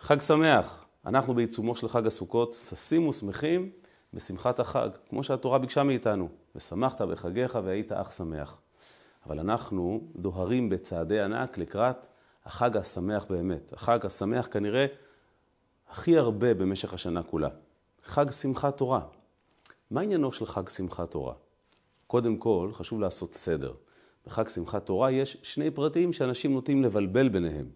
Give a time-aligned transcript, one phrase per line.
[0.00, 0.86] חג שמח.
[1.06, 3.70] אנחנו בעיצומו של חג הסוכות, ששים ושמחים
[4.14, 6.28] בשמחת החג, כמו שהתורה ביקשה מאיתנו.
[6.56, 8.60] ושמחת בחגיך והיית אך שמח.
[9.26, 12.06] אבל אנחנו דוהרים בצעדי ענק לקראת
[12.44, 13.72] החג השמח באמת.
[13.72, 14.86] החג השמח כנראה
[15.88, 17.48] הכי הרבה במשך השנה כולה.
[18.04, 19.00] חג שמחת תורה.
[19.90, 21.34] מה עניינו של חג שמחת תורה?
[22.06, 23.72] קודם כל, חשוב לעשות סדר.
[24.26, 27.66] בחג שמחת תורה יש שני פרטים שאנשים נוטים לבלבל ביניהם.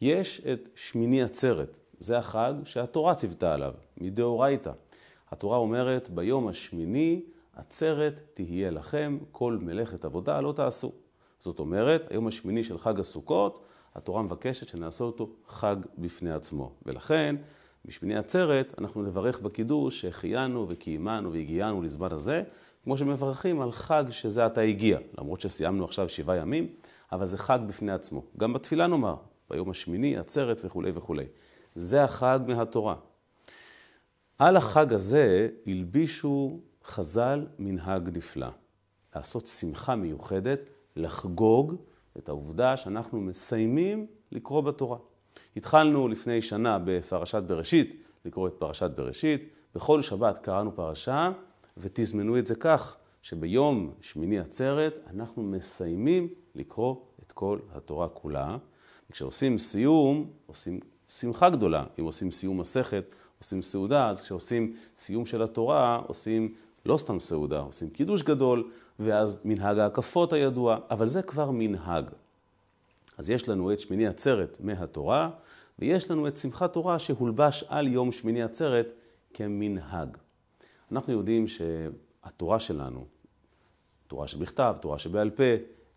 [0.00, 4.72] יש את שמיני עצרת, זה החג שהתורה ציוותה עליו, מדאורייתא.
[5.30, 7.22] התורה אומרת, ביום השמיני
[7.56, 10.92] עצרת תהיה לכם, כל מלאכת עבודה לא תעשו.
[11.40, 16.72] זאת אומרת, היום השמיני של חג הסוכות, התורה מבקשת שנעשה אותו חג בפני עצמו.
[16.86, 17.36] ולכן,
[17.84, 22.42] בשמיני עצרת אנחנו נברך בקידוש שהחיינו וקיימנו והגיענו לזמן הזה,
[22.84, 26.68] כמו שמברכים על חג שזה עתה הגיע, למרות שסיימנו עכשיו שבעה ימים,
[27.12, 28.22] אבל זה חג בפני עצמו.
[28.36, 29.16] גם בתפילה נאמר,
[29.50, 31.24] ביום השמיני, עצרת וכולי וכולי.
[31.74, 32.94] זה החג מהתורה.
[34.38, 38.48] על החג הזה הלבישו חז"ל מנהג נפלא.
[39.16, 40.60] לעשות שמחה מיוחדת,
[40.96, 41.74] לחגוג
[42.18, 44.98] את העובדה שאנחנו מסיימים לקרוא בתורה.
[45.56, 49.48] התחלנו לפני שנה בפרשת בראשית, לקרוא את פרשת בראשית.
[49.74, 51.32] בכל שבת קראנו פרשה,
[51.76, 58.56] ותזמנו את זה כך, שביום שמיני עצרת אנחנו מסיימים לקרוא את כל התורה כולה.
[59.10, 61.84] וכשעושים סיום, עושים שמחה גדולה.
[61.98, 63.04] אם עושים סיום מסכת,
[63.38, 66.54] עושים סעודה, אז כשעושים סיום של התורה, עושים
[66.86, 72.04] לא סתם סעודה, עושים קידוש גדול, ואז מנהג ההקפות הידוע, אבל זה כבר מנהג.
[73.18, 75.30] אז יש לנו את שמיני עצרת מהתורה,
[75.78, 78.86] ויש לנו את שמחת תורה שהולבש על יום שמיני עצרת
[79.34, 80.16] כמנהג.
[80.92, 83.04] אנחנו יודעים שהתורה שלנו,
[84.06, 85.44] תורה שבכתב, תורה שבעל פה,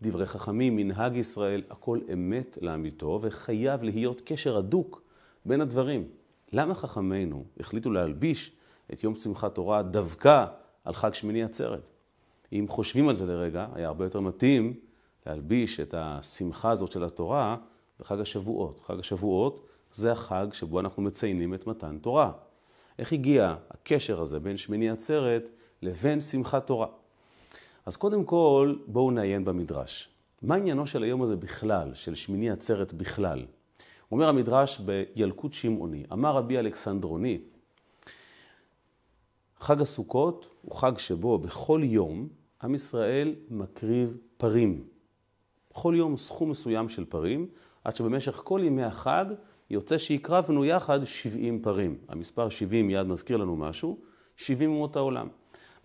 [0.02, 5.02] דברי חכמים, מנהג ישראל, הכל אמת לאמיתו, וחייב להיות קשר הדוק
[5.44, 6.08] בין הדברים.
[6.52, 8.52] למה חכמינו החליטו להלביש
[8.92, 10.46] את יום שמחת תורה דווקא
[10.84, 11.82] על חג שמיני עצרת?
[12.52, 14.74] אם חושבים על זה לרגע, היה הרבה יותר מתאים
[15.26, 17.56] להלביש את השמחה הזאת של התורה
[18.00, 18.80] בחג השבועות.
[18.80, 22.32] חג השבועות זה החג שבו אנחנו מציינים את מתן תורה.
[22.98, 25.48] איך הגיע הקשר הזה בין שמיני עצרת
[25.82, 26.86] לבין שמחת תורה?
[27.90, 30.08] אז קודם כל, בואו נעיין במדרש.
[30.42, 33.46] מה עניינו של היום הזה בכלל, של שמיני עצרת בכלל?
[34.12, 37.40] אומר המדרש בילקוט שמעוני, אמר רבי אלכסנדרוני,
[39.58, 42.28] חג הסוכות הוא חג שבו בכל יום
[42.62, 44.84] עם ישראל מקריב פרים.
[45.70, 47.48] בכל יום סכום מסוים של פרים,
[47.84, 49.24] עד שבמשך כל ימי החג
[49.70, 51.98] יוצא שהקרבנו יחד 70 פרים.
[52.08, 53.98] המספר 70 מיד מזכיר לנו משהו,
[54.36, 55.28] 70 אומות העולם.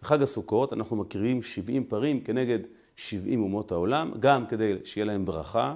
[0.06, 2.60] בחג הסוכות אנחנו מקריבים 70 פרים כנגד
[2.96, 5.76] 70 אומות העולם, גם כדי שיהיה להם ברכה,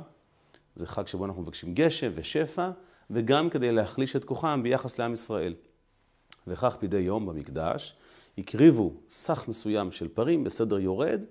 [0.76, 2.72] זה חג שבו אנחנו מבקשים גשם ושפע,
[3.10, 5.54] וגם כדי להחליש את כוחם ביחס לעם ישראל.
[6.48, 7.96] וכך מדי יום במקדש
[8.38, 11.22] הקריבו סך מסוים של פרים בסדר יורד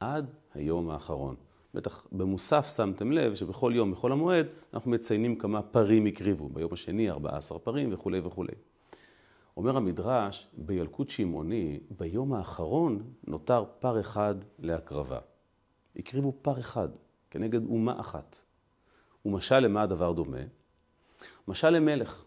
[0.00, 1.34] עד היום האחרון.
[1.74, 6.48] בטח במוסף שמתם לב שבכל יום, בכל המועד, אנחנו מציינים כמה פרים הקריבו.
[6.48, 8.52] ביום השני 14 פרים וכולי וכולי.
[9.56, 15.18] אומר המדרש, בילקוט שמעוני, ביום האחרון נותר פר אחד להקרבה.
[15.96, 16.88] הקריבו פר אחד
[17.30, 18.36] כנגד אומה אחת.
[19.24, 20.40] ומשל למה הדבר דומה?
[21.48, 22.24] משל למלך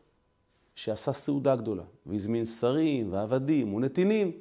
[0.76, 4.32] שעשה סעודה גדולה, והזמין שרים ועבדים ונתינים.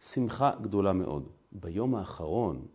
[0.00, 1.28] שמחה גדולה מאוד.
[1.52, 2.66] ביום האחרון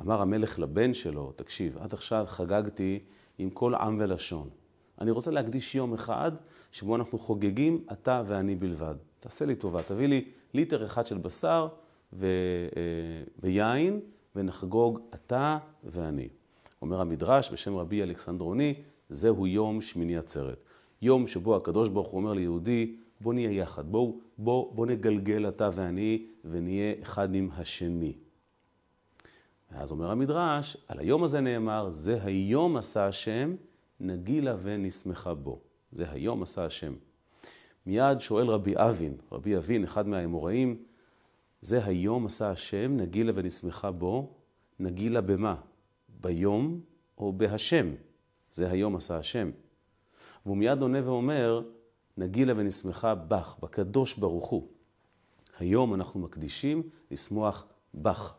[0.00, 3.00] אמר המלך לבן שלו, תקשיב, עד עכשיו חגגתי
[3.38, 4.50] עם כל עם ולשון.
[5.02, 6.32] אני רוצה להקדיש יום אחד
[6.72, 8.94] שבו אנחנו חוגגים אתה ואני בלבד.
[9.20, 10.24] תעשה לי טובה, תביא לי
[10.54, 11.68] ליטר אחד של בשר
[12.12, 12.26] ו...
[12.76, 12.82] אה,
[13.38, 14.00] ויין,
[14.36, 16.28] ונחגוג אתה ואני.
[16.82, 18.74] אומר המדרש בשם רבי אלכסנדרוני,
[19.08, 20.64] זהו יום שמיני עצרת.
[21.02, 25.70] יום שבו הקדוש ברוך הוא אומר ליהודי, בוא נהיה יחד, בוא, בוא, בוא נגלגל אתה
[25.74, 28.12] ואני ונהיה אחד עם השני.
[29.72, 33.54] ואז אומר המדרש, על היום הזה נאמר, זה היום עשה השם,
[34.02, 35.60] נגילה ונשמחה בו.
[35.92, 36.94] זה היום עשה השם.
[37.86, 40.82] מיד שואל רבי אבין, רבי אבין, אחד מהאמוראים,
[41.60, 44.32] זה היום עשה השם, נגילה ונשמחה בו,
[44.78, 45.54] נגילה במה?
[46.20, 46.80] ביום
[47.18, 47.94] או בהשם?
[48.52, 49.50] זה היום עשה השם.
[50.46, 51.62] והוא מיד עונה ואומר,
[52.16, 54.68] נגילה ונשמחה בך, בקדוש ברוך הוא.
[55.58, 58.36] היום אנחנו מקדישים לשמוח בך.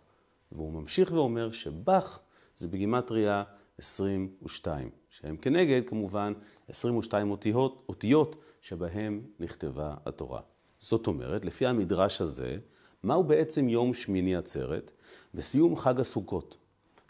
[0.51, 2.19] והוא ממשיך ואומר שבך
[2.57, 3.43] זה בגימטריה
[3.79, 6.33] 22, שהם כנגד כמובן
[6.69, 10.41] 22 אותיות, אותיות שבהם נכתבה התורה.
[10.79, 12.57] זאת אומרת, לפי המדרש הזה,
[13.03, 14.91] מהו בעצם יום שמיני עצרת?
[15.33, 16.57] בסיום חג הסוכות,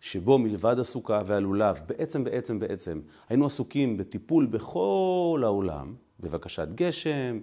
[0.01, 7.39] שבו מלבד הסוכה והלולב, בעצם, בעצם, בעצם, היינו עסוקים בטיפול בכל העולם, בבקשת גשם,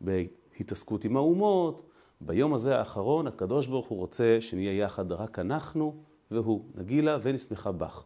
[0.00, 1.82] בהתעסקות עם האומות.
[2.20, 5.96] ביום הזה האחרון, הקדוש ברוך הוא רוצה שנהיה יחד רק אנחנו
[6.30, 8.04] והוא, נגילה ונשמחה בך.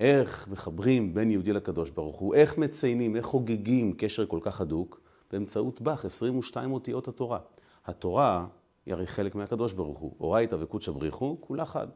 [0.00, 5.00] איך מחברים בין יהודי לקדוש ברוך הוא, איך מציינים, איך חוגגים קשר כל כך הדוק,
[5.32, 7.38] באמצעות בך, 22 אותיות התורה.
[7.86, 8.46] התורה
[8.86, 10.14] היא הרי חלק מהקדוש ברוך הוא.
[10.20, 11.86] אורייתא וקודשא בריחו, כולה חד.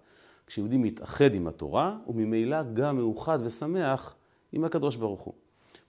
[0.46, 4.16] כשיהודי מתאחד עם התורה, הוא ממילא גם מאוחד ושמח
[4.52, 5.34] עם הקדוש ברוך הוא.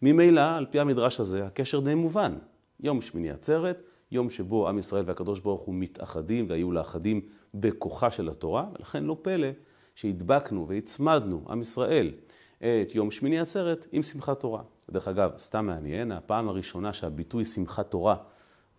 [0.01, 2.35] ממילא, על פי המדרש הזה, הקשר די מובן.
[2.79, 7.21] יום שמיני עצרת, יום שבו עם ישראל והקדוש ברוך הוא מתאחדים והיו לאחדים
[7.53, 9.47] בכוחה של התורה, ולכן לא פלא
[9.95, 12.11] שהדבקנו והצמדנו, עם ישראל,
[12.57, 14.61] את יום שמיני עצרת עם שמחת תורה.
[14.91, 18.15] דרך אגב, סתם מעניין, הפעם הראשונה שהביטוי שמחת תורה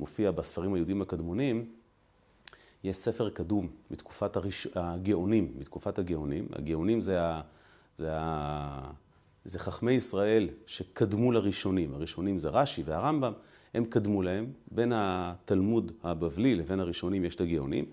[0.01, 1.71] מופיע בספרים היהודים הקדמונים,
[2.85, 4.67] יש ספר קדום מתקופת הראש...
[4.75, 6.49] הגאונים, מתקופת הגאונים.
[6.53, 7.41] הגאונים זה, ה...
[7.99, 8.91] זה, ה...
[9.45, 11.95] זה חכמי ישראל שקדמו לראשונים.
[11.95, 13.33] הראשונים זה רש"י והרמב"ם,
[13.75, 14.53] הם קדמו להם.
[14.71, 17.85] בין התלמוד הבבלי לבין הראשונים יש את הגאונים,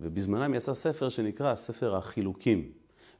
[0.00, 2.72] ובזמנם יצא ספר שנקרא ספר החילוקים.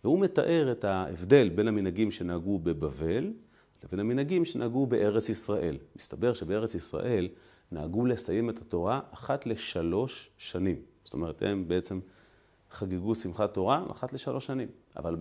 [0.04, 3.32] והוא מתאר את ההבדל בין המנהגים שנהגו בבבל
[3.84, 5.76] לבין המנהגים שנהגו בארץ ישראל.
[5.96, 7.28] מסתבר שבארץ ישראל
[7.72, 10.76] נהגו לסיים את התורה אחת לשלוש שנים.
[11.04, 12.00] זאת אומרת, הם בעצם
[12.70, 14.68] חגגו שמחת תורה אחת לשלוש שנים.
[14.96, 15.16] אבל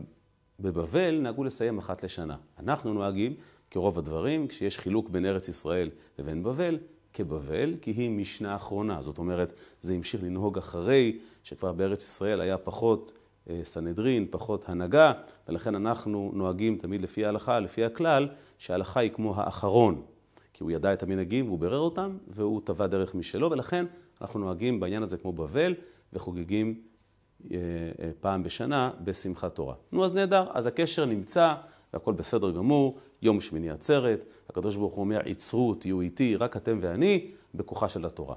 [0.59, 2.37] בבבל נהגו לסיים אחת לשנה.
[2.59, 3.33] אנחנו נוהגים,
[3.71, 5.89] כרוב הדברים, כשיש חילוק בין ארץ ישראל
[6.19, 6.77] לבין בבל,
[7.13, 9.01] כבבל, כי היא משנה אחרונה.
[9.01, 13.11] זאת אומרת, זה המשיך לנהוג אחרי שכבר בארץ ישראל היה פחות
[13.49, 15.11] אה, סנהדרין, פחות הנהגה,
[15.47, 18.27] ולכן אנחנו נוהגים תמיד לפי ההלכה, לפי הכלל,
[18.57, 20.01] שההלכה היא כמו האחרון.
[20.53, 23.85] כי הוא ידע את המנהגים והוא בירר אותם, והוא טבע דרך משלו, ולכן
[24.21, 25.73] אנחנו נוהגים בעניין הזה כמו בבל,
[26.13, 26.81] וחוגגים
[27.51, 27.57] אה,
[28.01, 29.75] אה, פעם בשנה בשמחת תורה.
[29.91, 31.53] נו, אז נהדר, אז הקשר נמצא,
[31.93, 36.79] והכל בסדר גמור, יום שמיני עצרת, הקדוש ברוך הוא אומר, עצרו, תהיו איתי, רק אתם
[36.81, 38.35] ואני, בכוחה של התורה.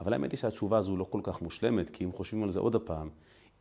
[0.00, 2.74] אבל האמת היא שהתשובה הזו לא כל כך מושלמת, כי אם חושבים על זה עוד
[2.74, 3.08] הפעם,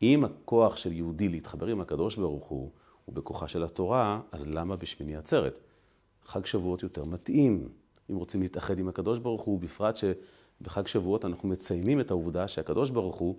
[0.02, 2.72] אם הכוח של יהודי להתחבר עם הקדוש ברוך הוא,
[3.06, 5.60] הוא בכוחה של התורה, אז למה בשמיני עצרת?
[6.24, 7.69] חג שבועות יותר מתאים.
[8.12, 12.90] אם רוצים להתאחד עם הקדוש ברוך הוא, בפרט שבחג שבועות אנחנו מציינים את העובדה שהקדוש
[12.90, 13.36] ברוך הוא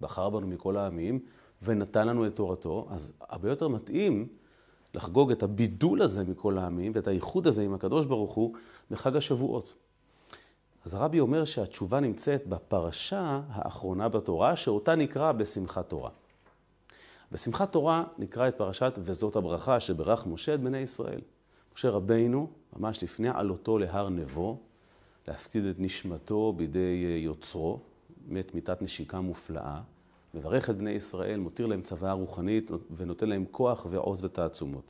[0.00, 1.20] בחר בנו מכל העמים
[1.62, 4.28] ונתן לנו את תורתו, אז הרבה יותר מתאים
[4.94, 8.54] לחגוג את הבידול הזה מכל העמים ואת האיחוד הזה עם הקדוש ברוך הוא
[8.90, 9.74] בחג השבועות.
[10.84, 16.10] אז הרבי אומר שהתשובה נמצאת בפרשה האחרונה בתורה, שאותה נקרא בשמחת תורה.
[17.32, 21.20] בשמחת תורה נקרא את פרשת וזאת הברכה שברך משה את בני ישראל.
[21.74, 24.58] משה רבינו, ממש לפני עלותו להר נבו,
[25.28, 27.80] להפקיד את נשמתו בידי אה, יוצרו,
[28.28, 29.80] מת מיתת נשיקה מופלאה,
[30.34, 34.84] מברך את בני ישראל, מותיר להם צוואה רוחנית ונותן להם כוח ועוז ותעצומות.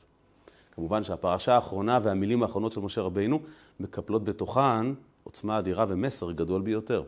[0.71, 3.39] כמובן שהפרשה האחרונה והמילים האחרונות של משה רבינו
[3.79, 4.93] מקפלות בתוכן
[5.23, 7.03] עוצמה אדירה ומסר גדול ביותר.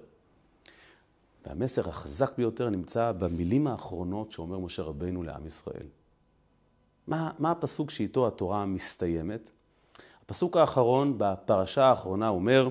[1.46, 5.86] והמסר החזק ביותר נמצא במילים האחרונות שאומר משה רבינו לעם ישראל.
[7.08, 9.50] מה, מה הפסוק שאיתו התורה מסתיימת?
[10.24, 12.70] הפסוק האחרון בפרשה האחרונה אומר,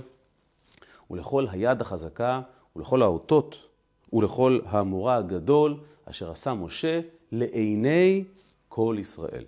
[1.11, 2.41] ולכל היד החזקה,
[2.77, 3.68] ולכל האותות,
[4.13, 7.01] ולכל המורה הגדול, אשר עשה משה
[7.33, 8.25] לעיני
[8.69, 9.45] כל ישראל.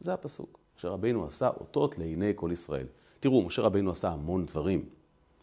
[0.00, 0.58] זה הפסוק.
[0.78, 2.86] משה רבינו עשה אותות לעיני כל ישראל.
[3.20, 4.84] תראו, משה רבינו עשה המון דברים.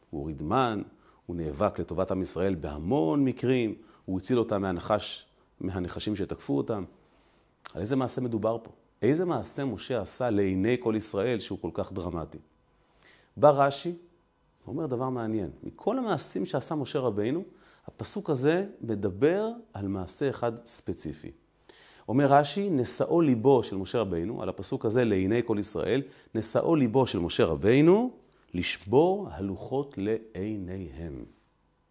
[0.09, 0.81] הוא הוריד מן,
[1.25, 5.25] הוא נאבק לטובת עם ישראל בהמון מקרים, הוא הציל אותם מהנחש,
[5.59, 6.83] מהנחשים שתקפו אותם.
[7.73, 8.71] על איזה מעשה מדובר פה?
[9.01, 12.37] איזה מעשה משה עשה לעיני כל ישראל שהוא כל כך דרמטי?
[13.37, 13.93] בא רש"י,
[14.65, 15.49] ואומר דבר מעניין.
[15.63, 17.43] מכל המעשים שעשה משה רבינו,
[17.89, 21.31] הפסוק הזה מדבר על מעשה אחד ספציפי.
[22.07, 26.01] אומר רש"י, נשאו ליבו של משה רבינו, על הפסוק הזה לעיני כל ישראל,
[26.35, 28.11] נשאו ליבו של משה רבינו
[28.53, 31.25] לשבור הלוחות לעיניהם.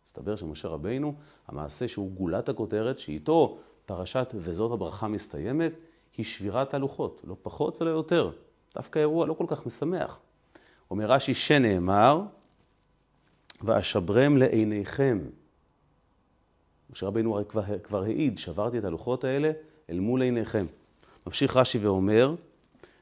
[0.06, 1.14] מסתבר שמשה רבינו,
[1.48, 5.72] המעשה שהוא גולת הכותרת, שאיתו פרשת וזאת הברכה מסתיימת,
[6.16, 8.30] היא שבירת הלוחות, לא פחות ולא יותר.
[8.74, 10.20] דווקא אירוע לא כל כך משמח.
[10.90, 12.22] אומר רש"י שנאמר,
[13.62, 15.18] ואשברם לעיניכם.
[16.90, 19.50] משה רבינו כבר, כבר העיד, שברתי את הלוחות האלה
[19.90, 20.66] אל מול עיניכם.
[21.26, 22.34] ממשיך רש"י ואומר,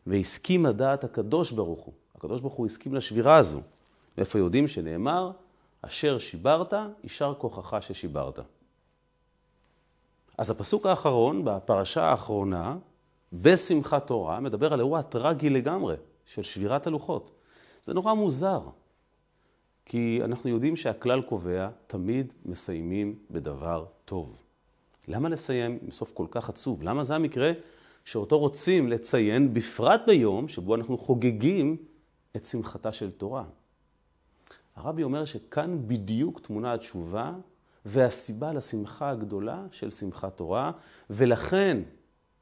[0.07, 1.95] והסכים הדעת הקדוש ברוך הוא.
[2.14, 3.61] הקדוש ברוך הוא הסכים לשבירה הזו.
[4.19, 5.31] מאיפה יודעים שנאמר,
[5.83, 8.38] אשר שיברת, יישר כוחך ששיברת.
[10.38, 12.76] אז הפסוק האחרון בפרשה האחרונה,
[13.33, 17.31] בשמחת תורה, מדבר על אירוע טרגי לגמרי של שבירת הלוחות.
[17.83, 18.61] זה נורא מוזר,
[19.88, 24.43] כי אנחנו יודעים שהכלל קובע, תמיד מסיימים בדבר טוב.
[25.09, 26.83] למה לסיים עם סוף כל כך עצוב?
[26.83, 27.52] למה זה המקרה
[28.05, 31.76] שאותו רוצים לציין, בפרט ביום שבו אנחנו חוגגים
[32.37, 33.45] את שמחתה של תורה.
[34.76, 37.35] הרבי אומר שכאן בדיוק תמונה התשובה
[37.85, 40.73] והסיבה לשמחה הגדולה של שמחת תורה,
[41.11, 41.83] ולכן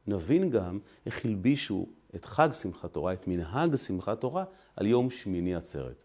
[0.07, 4.45] נבין גם איך הלבישו את חג שמחת תורה, את מנהג שמחת תורה,
[4.77, 6.05] על יום שמיני עצרת.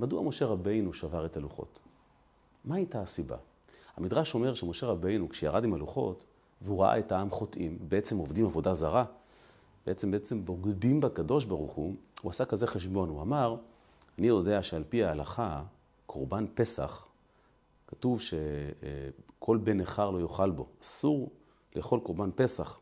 [0.00, 1.78] מדוע משה רבינו שבר את הלוחות?
[2.64, 3.36] מה הייתה הסיבה?
[3.96, 6.24] המדרש אומר שמשה רבינו, כשירד עם הלוחות,
[6.62, 9.04] והוא ראה את העם חוטאים, בעצם עובדים עבודה זרה,
[9.86, 13.56] בעצם בעצם בוגדים בקדוש ברוך הוא, הוא עשה כזה חשבון, הוא אמר,
[14.18, 15.62] אני יודע שעל פי ההלכה,
[16.06, 17.08] קורבן פסח,
[17.86, 20.66] כתוב שכל בן נכר לא יאכל בו.
[20.82, 21.30] אסור
[21.76, 22.80] לאכול קורבן פסח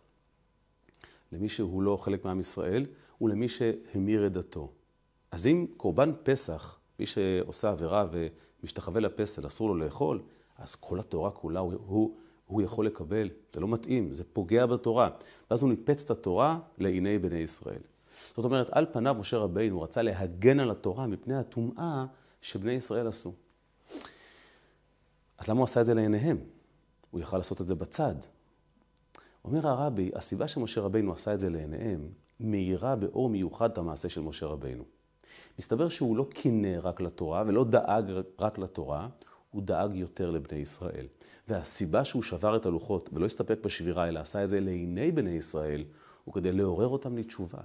[1.33, 2.87] למי שהוא לא חלק מעם ישראל
[3.21, 4.71] ולמי שהמיר את דתו.
[5.31, 8.07] אז אם קורבן פסח, מי שעושה עבירה
[8.63, 10.23] ומשתחווה לפסל, אסור לו לאכול,
[10.59, 13.29] אז כל התורה כולה הוא, הוא, הוא יכול לקבל.
[13.53, 15.11] זה לא מתאים, זה פוגע בתורה.
[15.51, 17.81] ואז הוא ניפץ את התורה לעיני בני ישראל.
[18.37, 22.07] זאת אומרת, על פניו משה רבינו רצה להגן על התורה מפני הטומאה
[22.41, 23.33] שבני ישראל עשו.
[25.39, 26.39] אז למה הוא עשה את זה לעיניהם?
[27.11, 28.15] הוא יכל לעשות את זה בצד.
[29.45, 32.09] אומר הרבי, הסיבה שמשה רבינו עשה את זה לעיניהם,
[32.41, 34.85] מאירה באור מיוחד את המעשה של משה רבינו.
[35.59, 38.05] מסתבר שהוא לא קינא רק לתורה ולא דאג
[38.39, 39.09] רק לתורה,
[39.51, 41.07] הוא דאג יותר לבני ישראל.
[41.49, 45.85] והסיבה שהוא שבר את הלוחות ולא הסתפק בשבירה, אלא עשה את זה לעיני בני ישראל,
[46.25, 47.61] הוא כדי לעורר אותם לתשובה.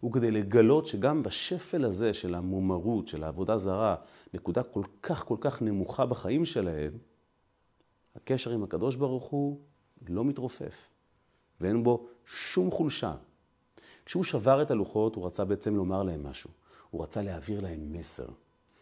[0.00, 3.96] הוא כדי לגלות שגם בשפל הזה של המומרות, של העבודה זרה,
[4.34, 6.92] נקודה כל כך כל כך נמוכה בחיים שלהם,
[8.16, 9.60] הקשר עם הקדוש ברוך הוא
[10.08, 10.90] לא מתרופף,
[11.60, 13.14] ואין בו שום חולשה.
[14.06, 16.50] כשהוא שבר את הלוחות, הוא רצה בעצם לומר להם משהו.
[16.90, 18.26] הוא רצה להעביר להם מסר,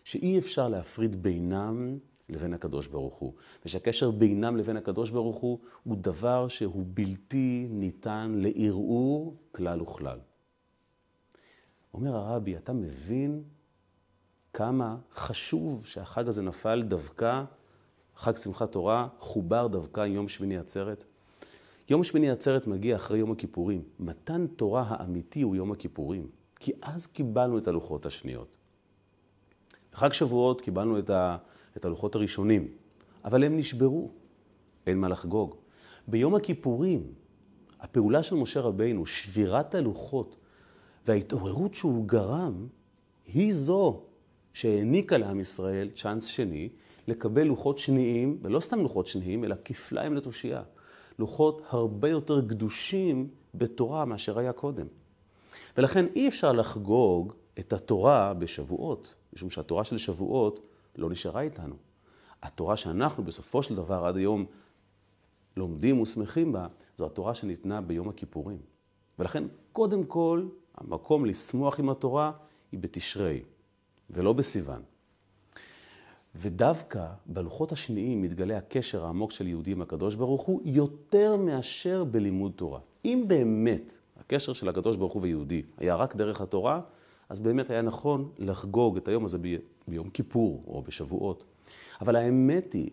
[0.05, 1.99] שאי אפשר להפריד בינם
[2.29, 3.33] לבין הקדוש ברוך הוא,
[3.65, 10.19] ושהקשר בינם לבין הקדוש ברוך הוא הוא דבר שהוא בלתי ניתן לערעור כלל וכלל.
[11.95, 13.43] אומר הרבי, אתה מבין
[14.53, 17.45] כמה חשוב שהחג הזה נפל דווקא,
[18.17, 21.05] חג שמחת תורה, חובר דווקא יום שמיני עצרת?
[21.91, 23.83] יום שמיני עצרת מגיע אחרי יום הכיפורים.
[24.01, 28.57] מתן תורה האמיתי הוא יום הכיפורים, כי אז קיבלנו את הלוחות השניות.
[29.93, 31.37] בחג שבועות קיבלנו את, ה,
[31.77, 32.69] את הלוחות הראשונים,
[33.25, 34.11] אבל הם נשברו,
[34.87, 35.55] אין מה לחגוג.
[36.09, 37.13] ביום הכיפורים,
[37.81, 40.37] הפעולה של משה רבינו, שבירת הלוחות,
[41.07, 42.67] וההתעוררות שהוא גרם
[43.27, 44.03] היא זו
[44.53, 46.69] שהעניקה לעם ישראל צ'אנס שני
[47.09, 50.63] לקבל לוחות שניים, ולא סתם לוחות שניים, אלא כפליים לתושייה.
[51.19, 54.87] לוחות הרבה יותר גדושים בתורה מאשר היה קודם.
[55.77, 60.61] ולכן אי אפשר לחגוג את התורה בשבועות, משום שהתורה של שבועות
[60.97, 61.75] לא נשארה איתנו.
[62.43, 64.47] התורה שאנחנו בסופו של דבר עד היום
[65.57, 68.59] לומדים ושמחים בה, זו התורה שניתנה ביום הכיפורים.
[69.19, 72.33] ולכן קודם כל המקום לשמוח עם התורה
[72.73, 73.43] היא בתשרי,
[74.11, 74.83] ולא בסיוון.
[76.35, 82.53] ודווקא בלוחות השניים מתגלה הקשר העמוק של יהודי עם הקדוש ברוך הוא יותר מאשר בלימוד
[82.57, 82.81] תורה.
[83.05, 86.81] אם באמת הקשר של הקדוש ברוך הוא ויהודי היה רק דרך התורה,
[87.29, 89.57] אז באמת היה נכון לחגוג את היום הזה ב...
[89.89, 91.45] ביום כיפור או בשבועות.
[92.01, 92.91] אבל האמת היא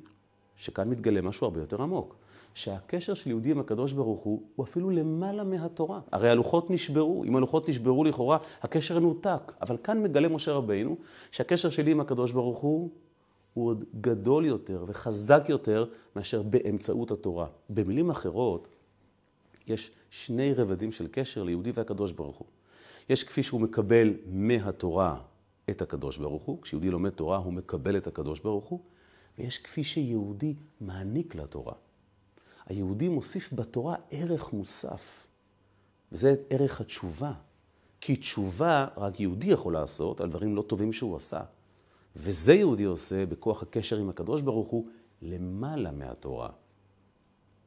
[0.55, 2.15] שכאן מתגלה משהו הרבה יותר עמוק.
[2.55, 5.99] שהקשר של יהודי עם הקדוש ברוך הוא, הוא אפילו למעלה מהתורה.
[6.11, 9.53] הרי הלוחות נשברו, אם הלוחות נשברו לכאורה, הקשר נותק.
[9.61, 10.97] אבל כאן מגלה משה רבינו
[11.31, 12.89] שהקשר שלי עם הקדוש ברוך הוא,
[13.53, 17.47] הוא עוד גדול יותר וחזק יותר מאשר באמצעות התורה.
[17.69, 18.67] במילים אחרות,
[19.67, 22.47] יש שני רבדים של קשר ליהודי והקדוש ברוך הוא.
[23.09, 25.21] יש כפי שהוא מקבל מהתורה
[25.69, 28.79] את הקדוש ברוך הוא, כשיהודי לומד תורה הוא מקבל את הקדוש ברוך הוא,
[29.37, 31.73] ויש כפי שיהודי מעניק לתורה.
[32.65, 35.27] היהודי מוסיף בתורה ערך מוסף,
[36.11, 37.33] וזה ערך התשובה.
[38.01, 41.41] כי תשובה רק יהודי יכול לעשות על דברים לא טובים שהוא עשה.
[42.15, 44.87] וזה יהודי עושה בכוח הקשר עם הקדוש ברוך הוא
[45.21, 46.49] למעלה מהתורה.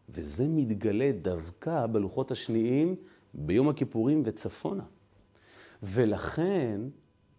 [0.09, 2.97] וזה מתגלה דווקא בלוחות השניים
[3.35, 4.85] ביום הכיפורים וצפונה.
[5.83, 6.81] ולכן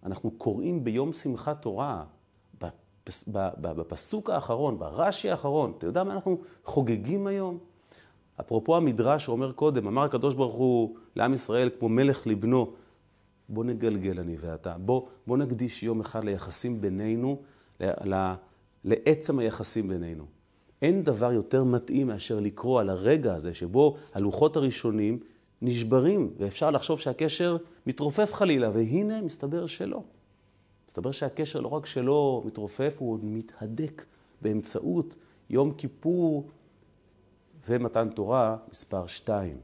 [0.03, 2.03] אנחנו קוראים ביום שמחת תורה,
[3.61, 7.57] בפסוק האחרון, ברש"י האחרון, אתה יודע מה אנחנו חוגגים היום?
[8.39, 12.73] אפרופו המדרש שאומר קודם, אמר הקדוש ברוך הוא לעם ישראל כמו מלך לבנו,
[13.49, 17.41] בוא נגלגל אני ואתה, בוא, בוא נקדיש יום אחד ליחסים בינינו,
[17.79, 18.33] ל, ל,
[18.83, 20.25] לעצם היחסים בינינו.
[20.81, 25.19] אין דבר יותר מתאים מאשר לקרוא על הרגע הזה שבו הלוחות הראשונים
[25.62, 27.57] נשברים, ואפשר לחשוב שהקשר
[27.88, 30.03] מתרופף חלילה, והנה מסתבר שלא.
[30.88, 34.05] מסתבר שהקשר לא רק שלא מתרופף, הוא עוד מתהדק
[34.41, 35.15] באמצעות
[35.50, 36.50] יום כיפור
[37.67, 39.57] ומתן תורה מספר שתיים.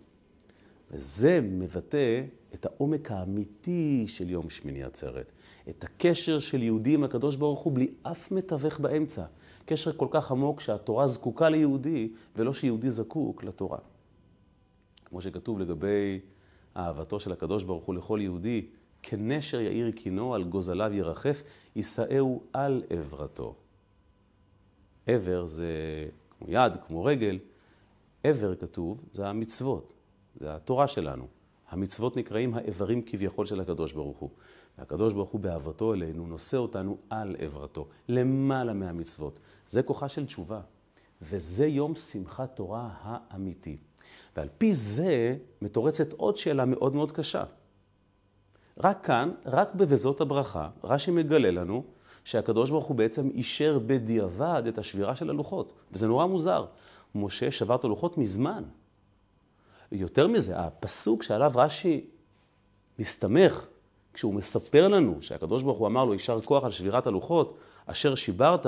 [0.91, 5.31] וזה מבטא את העומק האמיתי של יום שמיני עצרת.
[5.69, 9.23] את הקשר של יהודי עם הקדוש ברוך הוא בלי אף מתווך באמצע.
[9.65, 13.77] קשר כל כך עמוק שהתורה זקוקה ליהודי, ולא שיהודי זקוק לתורה.
[15.05, 16.19] כמו שכתוב לגבי
[16.77, 18.65] אהבתו של הקדוש ברוך הוא לכל יהודי,
[19.03, 21.43] כנשר יאיר קינו, על גוזליו ירחף,
[21.75, 23.55] יישאהו על עברתו.
[25.07, 25.67] עבר זה
[26.29, 27.39] כמו יד, כמו רגל.
[28.23, 29.93] עבר כתוב, זה המצוות,
[30.39, 31.27] זה התורה שלנו.
[31.69, 34.29] המצוות נקראים האיברים כביכול של הקדוש ברוך הוא.
[34.77, 39.39] והקדוש ברוך הוא באהבתו אלינו נושא אותנו על עברתו, למעלה מהמצוות.
[39.69, 40.61] זה כוחה של תשובה.
[41.21, 43.77] וזה יום שמחת תורה האמיתי.
[44.35, 47.43] ועל פי זה מתורצת עוד שאלה מאוד מאוד קשה.
[48.77, 51.83] רק כאן, רק ב"וזאת הברכה", רש"י מגלה לנו
[52.23, 55.73] שהקדוש ברוך הוא בעצם אישר בדיעבד את השבירה של הלוחות.
[55.91, 56.65] וזה נורא מוזר.
[57.15, 58.63] משה שבר את הלוחות מזמן.
[59.91, 62.05] יותר מזה, הפסוק שעליו רש"י
[62.99, 63.67] מסתמך,
[64.15, 68.65] כשהוא מספר לנו שהקדוש ברוך הוא אמר לו יישר כוח על שבירת הלוחות, אשר שיברת,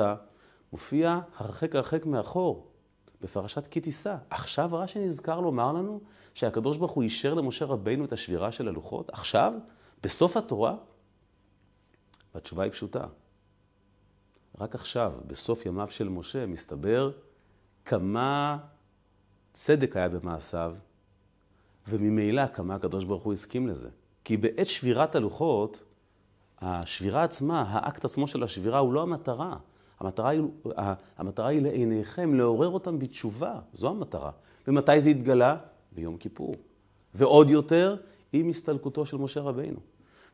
[0.73, 2.67] מופיע הרחק הרחק מאחור,
[3.21, 4.15] בפרשת כי תישא.
[4.29, 6.01] עכשיו רש"י נזכר לומר לנו
[6.33, 9.09] שהקדוש ברוך הוא אישר למשה רבינו את השבירה של הלוחות?
[9.09, 9.53] עכשיו?
[10.03, 10.75] בסוף התורה?
[12.35, 13.05] והתשובה היא פשוטה.
[14.59, 17.11] רק עכשיו, בסוף ימיו של משה, מסתבר
[17.85, 18.57] כמה
[19.53, 20.75] צדק היה במעשיו,
[21.87, 23.89] וממילא כמה הקדוש ברוך הוא הסכים לזה.
[24.27, 25.83] כי בעת שבירת הלוחות,
[26.61, 29.57] השבירה עצמה, האקט עצמו של השבירה הוא לא המטרה.
[29.99, 30.41] המטרה היא,
[31.17, 33.59] המטרה היא לעיניכם, לעורר אותם בתשובה.
[33.73, 34.31] זו המטרה.
[34.67, 35.57] ומתי זה התגלה?
[35.91, 36.55] ביום כיפור.
[37.15, 37.95] ועוד יותר,
[38.33, 39.79] עם הסתלקותו של משה רבינו.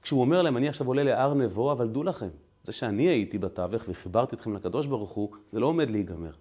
[0.01, 2.29] כשהוא אומר להם, אני עכשיו עולה להר נבו, אבל דעו לכם,
[2.63, 6.31] זה שאני הייתי בתווך וחיברתי אתכם לקדוש ברוך הוא, זה לא עומד להיגמר.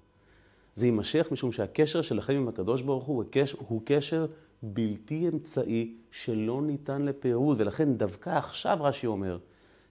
[0.75, 3.25] זה יימשך משום שהקשר שלכם עם הקדוש ברוך הוא,
[3.59, 4.27] הוא קשר
[4.63, 9.39] בלתי אמצעי שלא ניתן לפירוד, ולכן דווקא עכשיו רש"י אומר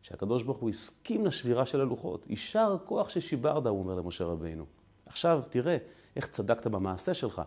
[0.02, 2.26] שהקדוש ברוך הוא הסכים לשבירה של הלוחות.
[2.30, 4.66] יישר כוח ששיברת, הוא אומר למשה רבינו.
[5.06, 5.78] עכשיו תראה
[6.16, 7.42] איך צדקת במעשה שלך.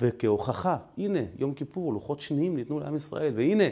[0.00, 3.64] וכהוכחה, הנה, יום כיפור, לוחות שניים ניתנו לעם ישראל, והנה,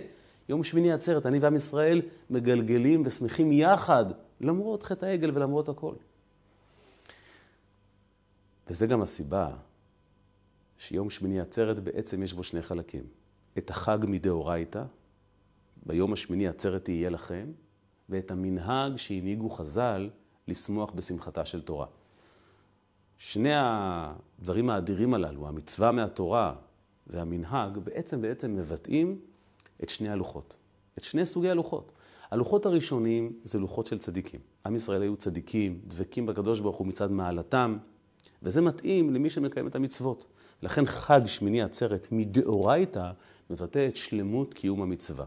[0.49, 4.05] יום שמיני עצרת, אני ועם ישראל מגלגלים ושמחים יחד,
[4.41, 5.95] למרות חטא העגל ולמרות הכל.
[8.71, 9.51] וזה גם הסיבה
[10.79, 13.05] שיום שמיני עצרת בעצם יש בו שני חלקים.
[13.59, 14.85] את החג מדאורייתא,
[15.87, 17.53] ביום השמיני עצרת תהיה לכם,
[18.09, 20.11] ואת המנהג שהנהיגו חז"ל
[20.49, 21.87] לשמוח בשמחתה של תורה.
[23.19, 26.55] שני הדברים האדירים הללו, המצווה מהתורה
[27.07, 29.21] והמנהג, בעצם בעצם מבטאים
[29.83, 30.57] את שני הלוחות,
[30.99, 31.93] את שני סוגי הלוחות.
[32.31, 34.41] הלוחות הראשונים זה לוחות של צדיקים.
[34.67, 37.77] עם ישראל היו צדיקים, דבקים בקדוש ברוך הוא מצד מעלתם,
[38.45, 40.27] וזה מתאים למי שמקיים את המצוות.
[40.63, 43.11] לכן חג שמיני עצרת מדאורייתא
[43.51, 45.25] מבטא את שלמות קיום המצווה.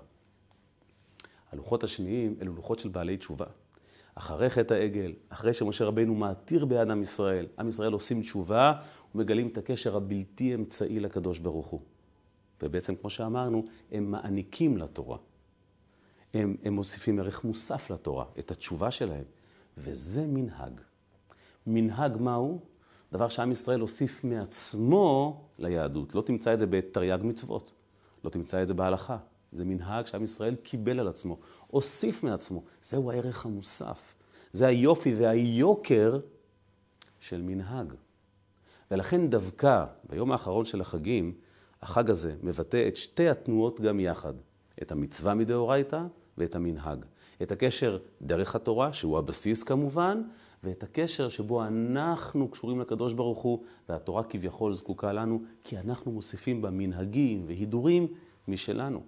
[1.51, 3.45] הלוחות השניים אלו לוחות של בעלי תשובה.
[4.15, 8.73] אחרי חטא העגל, אחרי שמשה רבינו מעתיר ביד עם ישראל, עם ישראל עושים תשובה
[9.15, 11.81] ומגלים את הקשר הבלתי אמצעי לקדוש ברוך הוא.
[12.61, 15.17] ובעצם, כמו שאמרנו, הם מעניקים לתורה.
[16.33, 19.23] הם, הם מוסיפים ערך מוסף לתורה, את התשובה שלהם.
[19.77, 20.81] וזה מנהג.
[21.67, 22.61] מנהג מהו?
[23.11, 26.15] דבר שעם ישראל הוסיף מעצמו ליהדות.
[26.15, 27.71] לא תמצא את זה בתרי"ג מצוות,
[28.23, 29.17] לא תמצא את זה בהלכה.
[29.51, 32.63] זה מנהג שעם ישראל קיבל על עצמו, הוסיף מעצמו.
[32.83, 34.15] זהו הערך המוסף.
[34.51, 36.19] זה היופי והיוקר
[37.19, 37.93] של מנהג.
[38.91, 41.33] ולכן דווקא ביום האחרון של החגים,
[41.81, 44.33] החג הזה מבטא את שתי התנועות גם יחד.
[44.81, 46.01] את המצווה מדאורייתא
[46.37, 47.05] ואת המנהג.
[47.41, 50.21] את הקשר דרך התורה, שהוא הבסיס כמובן,
[50.63, 56.61] ואת הקשר שבו אנחנו קשורים לקדוש ברוך הוא, והתורה כביכול זקוקה לנו, כי אנחנו מוסיפים
[56.61, 58.07] בה מנהגים והידורים
[58.47, 59.03] משלנו.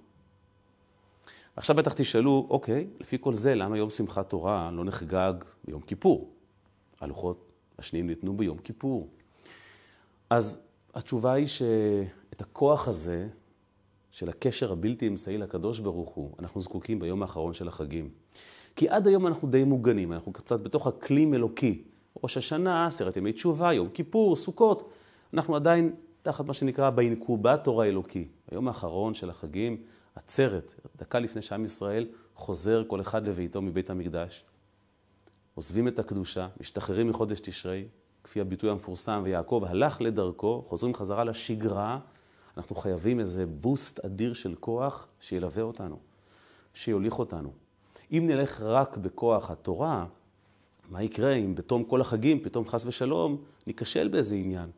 [1.56, 5.34] עכשיו בטח תשאלו, אוקיי, לפי כל זה, למה יום שמחת תורה לא נחגג
[5.66, 6.30] ביום כיפור?
[7.02, 9.08] הלוחות השניים ניתנו ביום כיפור.
[10.30, 10.62] אז
[10.94, 13.28] התשובה היא שאת הכוח הזה,
[14.12, 18.10] של הקשר הבלתי אמצעי לקדוש ברוך הוא, אנחנו זקוקים ביום האחרון של החגים.
[18.76, 21.84] כי עד היום אנחנו די מוגנים, אנחנו קצת בתוך אקלים אלוקי.
[22.24, 24.90] ראש השנה, עשרת ימי תשובה, יום כיפור, סוכות.
[25.34, 28.28] אנחנו עדיין תחת מה שנקרא באינקובטור האלוקי.
[28.52, 29.78] היום האחרון של החגים,
[30.16, 34.46] עצרת, דקה לפני שעם ישראל חוזר כל אחד לביתו מבית המקדש.
[35.56, 37.86] עוזבים את הקדושה, משתחררים מחודש תשרי,
[38.24, 42.00] כפי הביטוי המפורסם, ויעקב הלך לדרכו, חוזרים חזרה לשגרה.
[42.58, 46.00] אנחנו חייבים איזה בוסט אדיר של כוח שילווה אותנו,
[46.74, 47.52] שיוליך אותנו.
[48.12, 50.06] אם נלך רק בכוח התורה,
[50.90, 54.70] מה יקרה אם בתום כל החגים, פתאום חס ושלום, ניכשל באיזה עניין?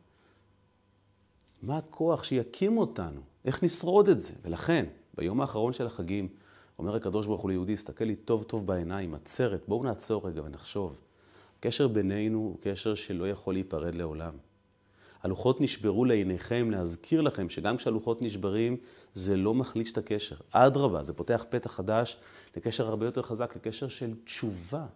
[1.62, 3.20] מה הכוח שיקים אותנו?
[3.44, 4.34] איך נשרוד את זה?
[4.42, 6.28] ולכן, ביום האחרון של החגים,
[6.78, 11.00] אומר הקדוש ברוך הוא ליהודי, הסתכל לי טוב טוב בעיניים, עצרת, בואו נעצור רגע ונחשוב.
[11.58, 14.34] הקשר בינינו הוא קשר שלא יכול להיפרד לעולם.
[15.22, 18.76] הלוחות נשברו לעיניכם להזכיר לכם שגם כשהלוחות נשברים,
[19.14, 20.36] זה לא מחליש את הקשר.
[20.50, 22.16] אדרבה, זה פותח פתח חדש
[22.56, 24.86] לקשר הרבה יותר חזק, לקשר של תשובה.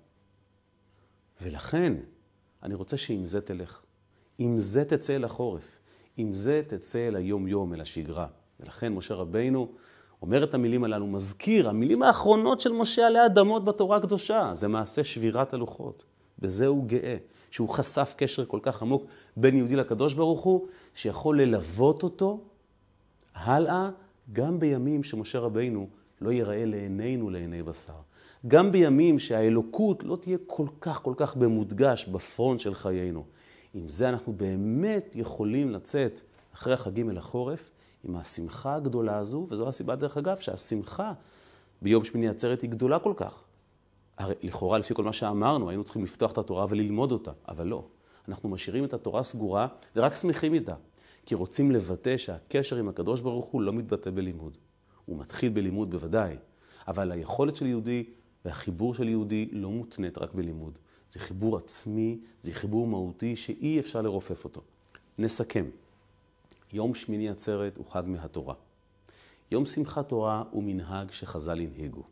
[1.43, 1.95] ולכן,
[2.63, 3.83] אני רוצה שעם זה תלך.
[4.39, 5.79] עם זה תצא אל החורף.
[6.17, 8.27] עם זה תצא אל היום-יום, אל השגרה.
[8.61, 9.73] ולכן משה רבינו
[10.23, 15.05] אומר את המילים הללו, מזכיר, המילים האחרונות של משה עלי אדמות בתורה הקדושה, זה מעשה
[15.05, 16.05] שבירת הלוחות.
[16.39, 17.17] בזה הוא גאה,
[17.57, 19.05] שהוא חשף קשר כל כך עמוק
[19.37, 22.41] בין יהודי לקדוש ברוך הוא, שיכול ללוות אותו
[23.35, 23.91] הלאה,
[24.33, 25.89] גם בימים שמשה רבינו
[26.21, 27.93] לא ייראה לעינינו לעיני בשר.
[28.47, 33.25] גם בימים שהאלוקות לא תהיה כל כך כל כך במודגש בפרונט של חיינו.
[33.75, 36.21] עם זה אנחנו באמת יכולים לצאת
[36.55, 37.71] אחרי החגים אל החורף,
[38.05, 41.13] עם השמחה הגדולה הזו, וזו הסיבה, דרך אגב, שהשמחה
[41.83, 43.46] ביום שמיני עצרת היא גדולה כל כך.
[44.19, 47.85] הרי לכאורה, לפי כל מה שאמרנו, היינו צריכים לפתוח את התורה וללמוד אותה, אבל לא.
[48.29, 50.75] אנחנו משאירים את התורה סגורה ורק שמחים איתה,
[51.27, 54.57] כי רוצים לבטא שהקשר עם הקדוש ברוך הוא לא מתבטא בלימוד.
[55.05, 56.37] הוא מתחיל בלימוד בוודאי,
[56.89, 58.05] אבל היכולת של יהודי
[58.45, 60.79] והחיבור של יהודי לא מותנית רק בלימוד.
[61.13, 64.61] זה חיבור עצמי, זה חיבור מהותי שאי אפשר לרופף אותו.
[65.19, 65.65] נסכם.
[66.73, 68.55] יום שמיני עצרת הוא חג מהתורה.
[69.51, 72.03] יום שמחת תורה הוא מנהג שחז"ל הנהיגו.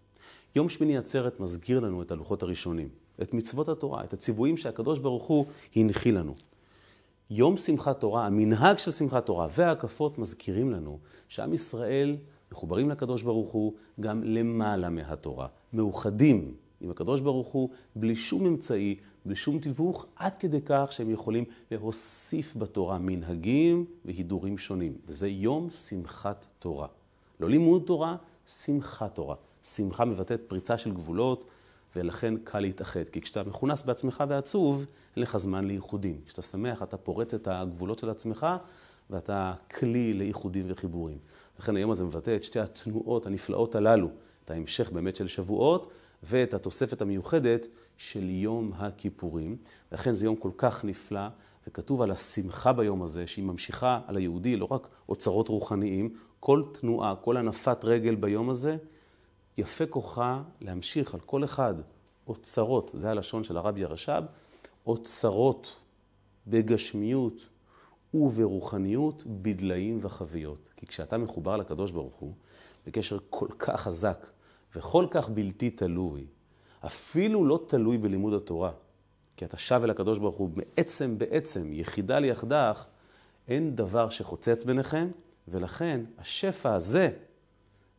[0.57, 2.89] יום שמיני עצרת מזכיר לנו את הלוחות הראשונים,
[3.23, 6.35] את מצוות התורה, את הציוויים שהקדוש ברוך הוא הנחיל לנו.
[7.31, 12.17] יום שמחת תורה, המנהג של שמחת תורה וההקפות מזכירים לנו שעם ישראל
[12.53, 18.97] מחוברים לקדוש ברוך הוא גם למעלה מהתורה, מאוחדים עם הקדוש ברוך הוא בלי שום אמצעי,
[19.25, 24.93] בלי שום תיווך, עד כדי כך שהם יכולים להוסיף בתורה מנהגים והידורים שונים.
[25.07, 26.87] וזה יום שמחת תורה.
[27.41, 29.37] לא לימוד תורה, שמחת תורה.
[29.65, 31.45] שמחה מבטאת פריצה של גבולות,
[31.97, 33.09] ולכן קל להתאחד.
[33.09, 36.21] כי כשאתה מכונס בעצמך ועצוב, אין לך זמן לאיחודים.
[36.27, 38.47] כשאתה שמח, אתה פורץ את הגבולות של עצמך,
[39.11, 41.19] ואתה כלי לאיחודים וחיבורים.
[41.59, 44.09] לכן היום הזה מבטא את שתי התנועות הנפלאות הללו,
[44.45, 45.91] את ההמשך באמת של שבועות,
[46.23, 49.57] ואת התוספת המיוחדת של יום הכיפורים.
[49.93, 51.29] לכן זה יום כל כך נפלא,
[51.69, 57.15] וכתוב על השמחה ביום הזה, שהיא ממשיכה על היהודי, לא רק אוצרות רוחניים, כל תנועה,
[57.17, 58.77] כל הנפת רגל ביום הזה,
[59.59, 61.75] יפה כוחה להמשיך על כל אחד
[62.27, 64.23] אוצרות, זה הלשון של הרבי הרש"ב,
[64.87, 65.77] אוצרות
[66.47, 67.47] בגשמיות
[68.15, 70.59] וברוחניות, בדליים וחביות.
[70.77, 72.35] כי כשאתה מחובר לקדוש ברוך הוא,
[72.87, 74.27] בקשר כל כך חזק
[74.77, 76.27] וכל כך בלתי תלוי,
[76.87, 78.73] אפילו לא תלוי בלימוד התורה,
[79.37, 82.87] כי אתה שב אל הקדוש ברוך הוא בעצם בעצם, יחידה ליחדך,
[83.49, 85.09] אין דבר שחוצץ ביניכם,
[85.49, 87.11] ולכן השפע הזה,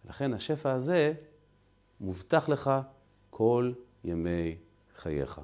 [0.10, 1.14] לכן השפע הזה
[2.00, 2.72] מובטח לך
[3.30, 4.58] כל ימי
[4.96, 5.42] חייך.